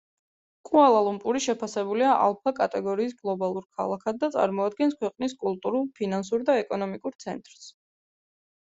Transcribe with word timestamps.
კუალა-ლუმპური 0.67 1.41
შეფასებულია 1.45 2.15
ალფა 2.21 2.53
კატეგორიის 2.61 3.13
გლობალურ 3.21 3.67
ქალაქად 3.81 4.19
და 4.25 4.31
წარმოადგენს 4.39 4.99
ქვეყნის 5.05 5.39
კულტურულ, 5.45 5.89
ფინანსურ 6.01 6.49
და 6.51 6.59
ეკონომიკურ 6.67 7.23
ცენტრს. 7.27 7.73